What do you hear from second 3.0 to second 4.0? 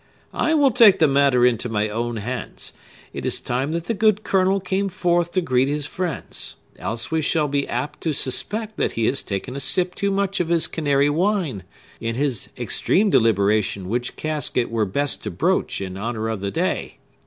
It is time that the